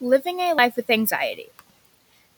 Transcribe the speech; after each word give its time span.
Living 0.00 0.38
a 0.38 0.54
life 0.54 0.76
with 0.76 0.88
anxiety. 0.90 1.48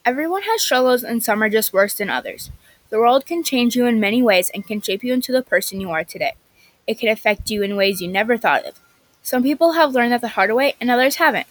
Everyone 0.06 0.44
has 0.44 0.62
struggles, 0.62 1.04
and 1.04 1.22
some 1.22 1.42
are 1.42 1.50
just 1.50 1.74
worse 1.74 1.92
than 1.92 2.08
others. 2.08 2.50
The 2.88 2.98
world 2.98 3.26
can 3.26 3.42
change 3.42 3.76
you 3.76 3.84
in 3.84 4.00
many 4.00 4.22
ways 4.22 4.50
and 4.54 4.66
can 4.66 4.80
shape 4.80 5.04
you 5.04 5.12
into 5.12 5.30
the 5.30 5.42
person 5.42 5.78
you 5.78 5.90
are 5.90 6.02
today. 6.02 6.32
It 6.86 6.98
can 6.98 7.10
affect 7.10 7.50
you 7.50 7.62
in 7.62 7.76
ways 7.76 8.00
you 8.00 8.08
never 8.08 8.38
thought 8.38 8.64
of. 8.64 8.80
Some 9.22 9.42
people 9.42 9.72
have 9.72 9.92
learned 9.92 10.12
that 10.12 10.22
the 10.22 10.28
hard 10.28 10.50
way, 10.54 10.74
and 10.80 10.90
others 10.90 11.16
haven't. 11.16 11.46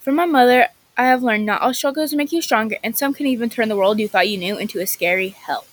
From 0.00 0.16
my 0.16 0.26
mother, 0.26 0.66
I 0.96 1.04
have 1.04 1.22
learned 1.22 1.46
not 1.46 1.62
all 1.62 1.72
struggles 1.72 2.12
make 2.12 2.32
you 2.32 2.42
stronger, 2.42 2.78
and 2.82 2.98
some 2.98 3.14
can 3.14 3.28
even 3.28 3.48
turn 3.48 3.68
the 3.68 3.76
world 3.76 4.00
you 4.00 4.08
thought 4.08 4.28
you 4.28 4.38
knew 4.38 4.58
into 4.58 4.80
a 4.80 4.86
scary 4.86 5.28
hell. 5.28 5.66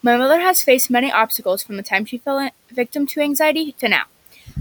My 0.00 0.16
mother 0.16 0.38
has 0.38 0.62
faced 0.62 0.90
many 0.90 1.10
obstacles 1.10 1.64
from 1.64 1.76
the 1.76 1.82
time 1.82 2.04
she 2.04 2.18
fell 2.18 2.50
victim 2.70 3.04
to 3.08 3.20
anxiety 3.20 3.72
to 3.72 3.88
now. 3.88 4.04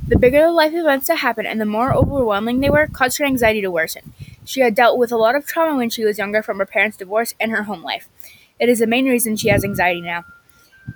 The 0.08 0.18
bigger 0.18 0.42
the 0.42 0.52
life 0.52 0.74
events 0.74 1.10
that 1.10 1.18
happened 1.18 1.48
and 1.48 1.62
the 1.62 1.66
more 1.66 1.94
overwhelming 1.94 2.60
they 2.60 2.72
were 2.72 2.88
caused 2.88 3.20
her 3.20 3.26
anxiety 3.26 3.62
to 3.62 3.70
worsen. 3.70 4.14
She 4.48 4.62
had 4.62 4.76
dealt 4.76 4.98
with 4.98 5.12
a 5.12 5.18
lot 5.18 5.36
of 5.36 5.46
trauma 5.46 5.78
when 5.78 5.92
she 5.92 6.06
was 6.06 6.18
younger 6.18 6.42
from 6.42 6.58
her 6.60 6.66
parents' 6.66 6.98
divorce 6.98 7.36
and 7.40 7.52
her 7.52 7.66
home 7.66 7.84
life. 7.84 8.10
It 8.60 8.70
is 8.70 8.80
the 8.80 8.88
main 8.88 9.06
reason 9.08 9.38
she 9.38 9.50
has 9.50 9.64
anxiety 9.64 10.02
now. 10.02 10.26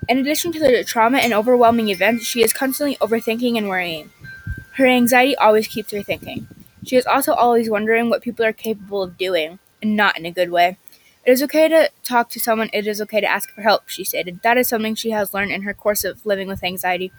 In 0.08 0.20
addition 0.20 0.52
to 0.54 0.60
the 0.60 0.84
trauma 0.84 1.20
and 1.20 1.34
overwhelming 1.34 1.90
events, 1.90 2.26
she 2.26 2.44
is 2.44 2.54
constantly 2.54 2.98
overthinking 2.98 3.58
and 3.58 3.68
worrying. 3.68 4.12
Her 4.74 4.88
anxiety 4.88 5.36
always 5.38 5.68
keeps 5.68 5.92
her 5.92 6.04
thinking. 6.04 6.48
She 6.86 6.96
is 6.98 7.06
also 7.08 7.34
always 7.34 7.70
wondering 7.70 8.10
what 8.10 8.24
people 8.24 8.46
are 8.46 8.54
capable 8.54 9.04
of 9.04 9.18
doing, 9.18 9.60
and 9.82 9.96
not 9.96 10.18
in 10.18 10.26
a 10.26 10.32
good 10.32 10.52
way. 10.52 10.78
It 11.26 11.32
is 11.32 11.44
okay 11.44 11.68
to 11.70 11.92
talk 12.04 12.30
to 12.32 12.40
someone, 12.40 12.70
it 12.74 12.88
is 12.88 13.02
okay 13.02 13.22
to 13.22 13.28
ask 13.32 13.52
for 13.54 13.62
help, 13.64 13.90
she 13.90 14.04
stated. 14.04 14.42
That 14.44 14.58
is 14.58 14.68
something 14.70 14.96
she 14.96 15.12
has 15.12 15.34
learned 15.34 15.52
in 15.52 15.64
her 15.64 15.74
course 15.74 16.04
of 16.04 16.26
living 16.26 16.48
with 16.48 16.64
anxiety. 16.64 17.12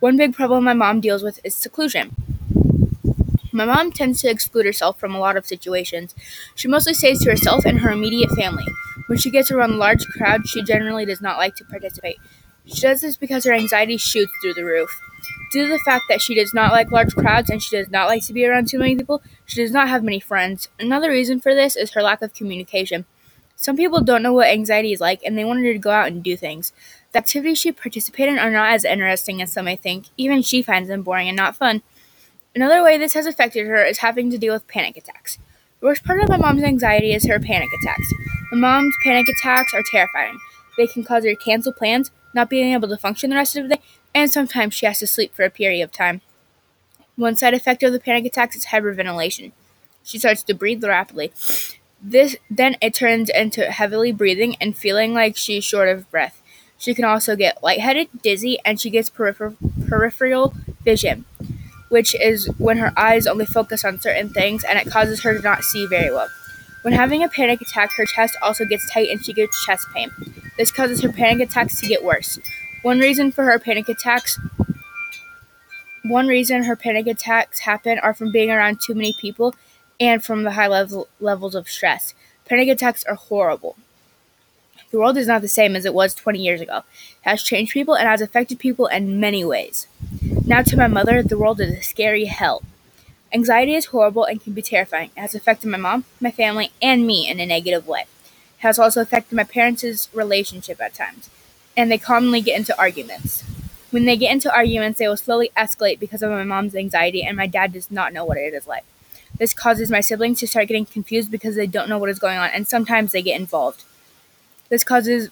One 0.00 0.16
big 0.16 0.34
problem 0.34 0.64
my 0.64 0.74
mom 0.74 1.00
deals 1.00 1.22
with 1.22 1.40
is 1.44 1.54
seclusion. 1.54 2.14
My 3.54 3.64
mom 3.64 3.92
tends 3.92 4.20
to 4.20 4.28
exclude 4.28 4.66
herself 4.66 4.98
from 4.98 5.14
a 5.14 5.20
lot 5.20 5.36
of 5.36 5.46
situations. 5.46 6.12
She 6.56 6.66
mostly 6.66 6.92
stays 6.92 7.20
to 7.20 7.30
herself 7.30 7.64
and 7.64 7.78
her 7.78 7.92
immediate 7.92 8.32
family. 8.32 8.66
When 9.06 9.16
she 9.16 9.30
gets 9.30 9.52
around 9.52 9.78
large 9.78 10.04
crowds, 10.08 10.50
she 10.50 10.60
generally 10.64 11.04
does 11.04 11.20
not 11.20 11.38
like 11.38 11.54
to 11.56 11.64
participate. 11.64 12.16
She 12.66 12.80
does 12.80 13.00
this 13.00 13.16
because 13.16 13.44
her 13.44 13.52
anxiety 13.52 13.96
shoots 13.96 14.32
through 14.42 14.54
the 14.54 14.64
roof. 14.64 14.90
Due 15.52 15.68
to 15.68 15.72
the 15.72 15.78
fact 15.78 16.06
that 16.08 16.20
she 16.20 16.34
does 16.34 16.52
not 16.52 16.72
like 16.72 16.90
large 16.90 17.14
crowds 17.14 17.48
and 17.48 17.62
she 17.62 17.76
does 17.76 17.88
not 17.90 18.08
like 18.08 18.26
to 18.26 18.32
be 18.32 18.44
around 18.44 18.66
too 18.66 18.78
many 18.80 18.96
people, 18.96 19.22
she 19.46 19.62
does 19.62 19.70
not 19.70 19.88
have 19.88 20.02
many 20.02 20.18
friends. 20.18 20.68
Another 20.80 21.10
reason 21.10 21.38
for 21.38 21.54
this 21.54 21.76
is 21.76 21.92
her 21.92 22.02
lack 22.02 22.22
of 22.22 22.34
communication. 22.34 23.04
Some 23.54 23.76
people 23.76 24.00
don't 24.00 24.24
know 24.24 24.32
what 24.32 24.48
anxiety 24.48 24.92
is 24.92 25.00
like 25.00 25.22
and 25.24 25.38
they 25.38 25.44
want 25.44 25.64
her 25.64 25.72
to 25.72 25.78
go 25.78 25.92
out 25.92 26.08
and 26.08 26.24
do 26.24 26.36
things. 26.36 26.72
The 27.12 27.18
activities 27.18 27.58
she 27.58 27.70
participates 27.70 28.32
in 28.32 28.38
are 28.40 28.50
not 28.50 28.72
as 28.72 28.84
interesting 28.84 29.40
as 29.40 29.52
some 29.52 29.66
may 29.66 29.76
think. 29.76 30.06
Even 30.16 30.42
she 30.42 30.60
finds 30.60 30.88
them 30.88 31.02
boring 31.02 31.28
and 31.28 31.36
not 31.36 31.54
fun. 31.54 31.82
Another 32.54 32.84
way 32.84 32.96
this 32.96 33.14
has 33.14 33.26
affected 33.26 33.66
her 33.66 33.84
is 33.84 33.98
having 33.98 34.30
to 34.30 34.38
deal 34.38 34.54
with 34.54 34.68
panic 34.68 34.96
attacks. 34.96 35.38
The 35.80 35.86
worst 35.86 36.04
part 36.04 36.22
of 36.22 36.28
my 36.28 36.36
mom's 36.36 36.62
anxiety 36.62 37.12
is 37.12 37.26
her 37.26 37.40
panic 37.40 37.68
attacks. 37.82 38.12
My 38.52 38.58
mom's 38.58 38.94
panic 39.02 39.26
attacks 39.28 39.74
are 39.74 39.82
terrifying. 39.90 40.38
They 40.76 40.86
can 40.86 41.02
cause 41.02 41.24
her 41.24 41.30
to 41.30 41.36
cancel 41.36 41.72
plans, 41.72 42.12
not 42.32 42.48
being 42.48 42.72
able 42.72 42.88
to 42.88 42.96
function 42.96 43.30
the 43.30 43.36
rest 43.36 43.56
of 43.56 43.68
the 43.68 43.76
day, 43.76 43.82
and 44.14 44.30
sometimes 44.30 44.74
she 44.74 44.86
has 44.86 45.00
to 45.00 45.06
sleep 45.06 45.34
for 45.34 45.44
a 45.44 45.50
period 45.50 45.82
of 45.82 45.90
time. 45.90 46.20
One 47.16 47.34
side 47.34 47.54
effect 47.54 47.82
of 47.82 47.92
the 47.92 48.00
panic 48.00 48.24
attacks 48.24 48.54
is 48.54 48.66
hyperventilation. 48.66 49.50
She 50.04 50.18
starts 50.18 50.44
to 50.44 50.54
breathe 50.54 50.84
rapidly. 50.84 51.32
This 52.00 52.36
then 52.48 52.76
it 52.80 52.94
turns 52.94 53.30
into 53.30 53.70
heavily 53.70 54.12
breathing 54.12 54.56
and 54.60 54.76
feeling 54.76 55.12
like 55.12 55.36
she's 55.36 55.64
short 55.64 55.88
of 55.88 56.08
breath. 56.10 56.40
She 56.78 56.94
can 56.94 57.04
also 57.04 57.34
get 57.34 57.62
lightheaded, 57.62 58.08
dizzy, 58.22 58.58
and 58.64 58.80
she 58.80 58.90
gets 58.90 59.10
peripher- 59.10 59.56
peripheral 59.88 60.54
vision 60.82 61.24
which 61.94 62.12
is 62.16 62.50
when 62.58 62.78
her 62.78 62.92
eyes 62.96 63.24
only 63.24 63.46
focus 63.46 63.84
on 63.84 64.00
certain 64.00 64.28
things 64.28 64.64
and 64.64 64.80
it 64.80 64.90
causes 64.90 65.22
her 65.22 65.32
to 65.32 65.40
not 65.40 65.62
see 65.62 65.86
very 65.86 66.10
well. 66.10 66.26
When 66.82 66.92
having 66.92 67.22
a 67.22 67.28
panic 67.28 67.60
attack, 67.60 67.92
her 67.92 68.04
chest 68.04 68.36
also 68.42 68.64
gets 68.64 68.92
tight 68.92 69.10
and 69.10 69.24
she 69.24 69.32
gets 69.32 69.64
chest 69.64 69.86
pain. 69.94 70.10
This 70.58 70.72
causes 70.72 71.02
her 71.02 71.12
panic 71.12 71.48
attacks 71.48 71.78
to 71.80 71.86
get 71.86 72.02
worse. 72.02 72.40
One 72.82 72.98
reason 72.98 73.30
for 73.30 73.44
her 73.44 73.60
panic 73.60 73.88
attacks 73.88 74.40
one 76.02 76.26
reason 76.26 76.64
her 76.64 76.74
panic 76.74 77.06
attacks 77.06 77.60
happen 77.60 78.00
are 78.00 78.12
from 78.12 78.32
being 78.32 78.50
around 78.50 78.80
too 78.84 78.94
many 78.94 79.14
people 79.20 79.54
and 80.00 80.22
from 80.22 80.42
the 80.42 80.50
high 80.50 80.66
level 80.66 81.06
levels 81.20 81.54
of 81.54 81.68
stress. 81.68 82.12
Panic 82.44 82.68
attacks 82.70 83.04
are 83.04 83.14
horrible. 83.14 83.76
The 84.94 85.00
world 85.00 85.16
is 85.16 85.26
not 85.26 85.42
the 85.42 85.48
same 85.48 85.74
as 85.74 85.84
it 85.84 85.92
was 85.92 86.14
20 86.14 86.38
years 86.38 86.60
ago. 86.60 86.76
It 86.76 87.28
has 87.28 87.42
changed 87.42 87.72
people 87.72 87.96
and 87.96 88.08
has 88.08 88.20
affected 88.20 88.60
people 88.60 88.86
in 88.86 89.18
many 89.18 89.44
ways. 89.44 89.88
Now, 90.46 90.62
to 90.62 90.76
my 90.76 90.86
mother, 90.86 91.20
the 91.20 91.36
world 91.36 91.60
is 91.60 91.76
a 91.76 91.82
scary 91.82 92.26
hell. 92.26 92.62
Anxiety 93.32 93.74
is 93.74 93.86
horrible 93.86 94.22
and 94.22 94.40
can 94.40 94.52
be 94.52 94.62
terrifying. 94.62 95.10
It 95.16 95.20
has 95.20 95.34
affected 95.34 95.68
my 95.68 95.78
mom, 95.78 96.04
my 96.20 96.30
family, 96.30 96.70
and 96.80 97.08
me 97.08 97.28
in 97.28 97.40
a 97.40 97.46
negative 97.46 97.88
way. 97.88 98.02
It 98.02 98.06
has 98.58 98.78
also 98.78 99.00
affected 99.00 99.34
my 99.34 99.42
parents' 99.42 100.08
relationship 100.14 100.80
at 100.80 100.94
times, 100.94 101.28
and 101.76 101.90
they 101.90 101.98
commonly 101.98 102.40
get 102.40 102.56
into 102.56 102.78
arguments. 102.78 103.42
When 103.90 104.04
they 104.04 104.16
get 104.16 104.30
into 104.30 104.54
arguments, 104.54 105.00
they 105.00 105.08
will 105.08 105.16
slowly 105.16 105.50
escalate 105.56 105.98
because 105.98 106.22
of 106.22 106.30
my 106.30 106.44
mom's 106.44 106.76
anxiety, 106.76 107.24
and 107.24 107.36
my 107.36 107.48
dad 107.48 107.72
does 107.72 107.90
not 107.90 108.12
know 108.12 108.24
what 108.24 108.38
it 108.38 108.54
is 108.54 108.68
like. 108.68 108.84
This 109.40 109.54
causes 109.54 109.90
my 109.90 110.00
siblings 110.00 110.38
to 110.38 110.46
start 110.46 110.68
getting 110.68 110.86
confused 110.86 111.32
because 111.32 111.56
they 111.56 111.66
don't 111.66 111.88
know 111.88 111.98
what 111.98 112.10
is 112.10 112.20
going 112.20 112.38
on, 112.38 112.50
and 112.50 112.68
sometimes 112.68 113.10
they 113.10 113.22
get 113.22 113.40
involved. 113.40 113.82
This 114.74 114.82
causes 114.82 115.30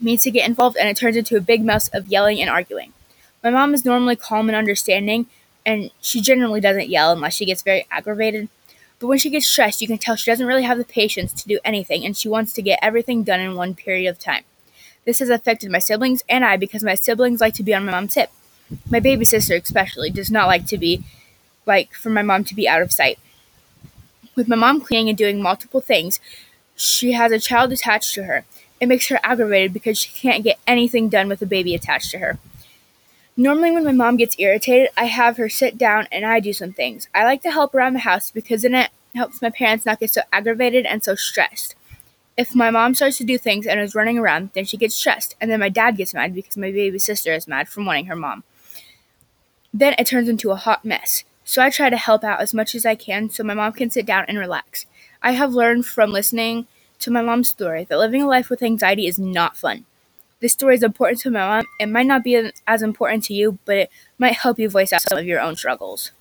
me 0.00 0.16
to 0.16 0.30
get 0.30 0.48
involved, 0.48 0.78
and 0.78 0.88
it 0.88 0.96
turns 0.96 1.16
into 1.16 1.36
a 1.36 1.42
big 1.42 1.62
mess 1.62 1.88
of 1.88 2.06
yelling 2.06 2.40
and 2.40 2.48
arguing. 2.48 2.94
My 3.42 3.50
mom 3.50 3.74
is 3.74 3.84
normally 3.84 4.16
calm 4.16 4.48
and 4.48 4.56
understanding, 4.56 5.26
and 5.66 5.90
she 6.00 6.22
generally 6.22 6.62
doesn't 6.62 6.88
yell 6.88 7.12
unless 7.12 7.34
she 7.34 7.44
gets 7.44 7.60
very 7.60 7.86
aggravated. 7.90 8.48
But 8.98 9.08
when 9.08 9.18
she 9.18 9.28
gets 9.28 9.46
stressed, 9.46 9.82
you 9.82 9.86
can 9.86 9.98
tell 9.98 10.16
she 10.16 10.30
doesn't 10.30 10.46
really 10.46 10.62
have 10.62 10.78
the 10.78 10.84
patience 10.86 11.34
to 11.34 11.46
do 11.46 11.58
anything, 11.62 12.06
and 12.06 12.16
she 12.16 12.26
wants 12.26 12.54
to 12.54 12.62
get 12.62 12.78
everything 12.80 13.22
done 13.22 13.38
in 13.38 13.54
one 13.54 13.74
period 13.74 14.08
of 14.08 14.18
time. 14.18 14.44
This 15.04 15.18
has 15.18 15.28
affected 15.28 15.70
my 15.70 15.78
siblings 15.78 16.24
and 16.26 16.42
I 16.42 16.56
because 16.56 16.82
my 16.82 16.94
siblings 16.94 17.42
like 17.42 17.52
to 17.56 17.62
be 17.62 17.74
on 17.74 17.84
my 17.84 17.92
mom's 17.92 18.14
hip. 18.14 18.30
My 18.88 18.98
baby 18.98 19.26
sister, 19.26 19.56
especially, 19.56 20.08
does 20.08 20.30
not 20.30 20.46
like 20.46 20.64
to 20.68 20.78
be, 20.78 21.04
like, 21.66 21.92
for 21.92 22.08
my 22.08 22.22
mom 22.22 22.44
to 22.44 22.54
be 22.54 22.66
out 22.66 22.80
of 22.80 22.92
sight. 22.92 23.18
With 24.34 24.48
my 24.48 24.56
mom 24.56 24.80
cleaning 24.80 25.10
and 25.10 25.18
doing 25.18 25.42
multiple 25.42 25.82
things, 25.82 26.18
she 26.76 27.12
has 27.12 27.32
a 27.32 27.38
child 27.38 27.72
attached 27.72 28.14
to 28.14 28.24
her. 28.24 28.44
It 28.80 28.86
makes 28.86 29.08
her 29.08 29.20
aggravated 29.22 29.72
because 29.72 29.98
she 29.98 30.12
can't 30.12 30.44
get 30.44 30.58
anything 30.66 31.08
done 31.08 31.28
with 31.28 31.40
a 31.42 31.46
baby 31.46 31.74
attached 31.74 32.10
to 32.10 32.18
her. 32.18 32.38
Normally, 33.36 33.72
when 33.72 33.84
my 33.84 33.92
mom 33.92 34.16
gets 34.16 34.36
irritated, 34.38 34.90
I 34.96 35.04
have 35.04 35.36
her 35.38 35.48
sit 35.48 35.76
down 35.76 36.06
and 36.12 36.24
I 36.24 36.38
do 36.38 36.52
some 36.52 36.72
things. 36.72 37.08
I 37.14 37.24
like 37.24 37.42
to 37.42 37.50
help 37.50 37.74
around 37.74 37.94
the 37.94 38.00
house 38.00 38.30
because 38.30 38.62
then 38.62 38.74
it 38.74 38.90
helps 39.14 39.42
my 39.42 39.50
parents 39.50 39.86
not 39.86 40.00
get 40.00 40.10
so 40.10 40.22
aggravated 40.32 40.86
and 40.86 41.02
so 41.02 41.14
stressed. 41.14 41.74
If 42.36 42.54
my 42.54 42.70
mom 42.70 42.94
starts 42.94 43.18
to 43.18 43.24
do 43.24 43.38
things 43.38 43.66
and 43.66 43.80
is 43.80 43.94
running 43.94 44.18
around, 44.18 44.50
then 44.54 44.64
she 44.64 44.76
gets 44.76 44.94
stressed, 44.94 45.36
and 45.40 45.50
then 45.50 45.60
my 45.60 45.68
dad 45.68 45.96
gets 45.96 46.14
mad 46.14 46.34
because 46.34 46.56
my 46.56 46.72
baby 46.72 46.98
sister 46.98 47.32
is 47.32 47.46
mad 47.46 47.68
from 47.68 47.86
wanting 47.86 48.06
her 48.06 48.16
mom. 48.16 48.42
Then 49.72 49.94
it 49.98 50.06
turns 50.06 50.28
into 50.28 50.50
a 50.50 50.56
hot 50.56 50.84
mess. 50.84 51.24
So 51.44 51.62
I 51.62 51.68
try 51.68 51.90
to 51.90 51.96
help 51.96 52.24
out 52.24 52.40
as 52.40 52.54
much 52.54 52.74
as 52.74 52.86
I 52.86 52.94
can 52.94 53.28
so 53.28 53.44
my 53.44 53.54
mom 53.54 53.72
can 53.74 53.90
sit 53.90 54.06
down 54.06 54.24
and 54.28 54.38
relax. 54.38 54.86
I 55.22 55.32
have 55.32 55.52
learned 55.52 55.84
from 55.84 56.10
listening 56.10 56.66
to 57.00 57.10
my 57.10 57.20
mom's 57.20 57.50
story 57.50 57.84
that 57.84 57.98
living 57.98 58.22
a 58.22 58.26
life 58.26 58.48
with 58.48 58.62
anxiety 58.62 59.06
is 59.06 59.18
not 59.18 59.56
fun. 59.56 59.84
This 60.40 60.54
story 60.54 60.74
is 60.74 60.82
important 60.82 61.20
to 61.20 61.30
my 61.30 61.40
mom. 61.40 61.66
It 61.78 61.86
might 61.86 62.06
not 62.06 62.24
be 62.24 62.50
as 62.66 62.82
important 62.82 63.24
to 63.24 63.34
you, 63.34 63.58
but 63.66 63.76
it 63.76 63.90
might 64.18 64.34
help 64.34 64.58
you 64.58 64.70
voice 64.70 64.92
out 64.92 65.02
some 65.02 65.18
of 65.18 65.26
your 65.26 65.40
own 65.40 65.54
struggles. 65.56 66.12